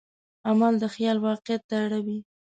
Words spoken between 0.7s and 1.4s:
د خیال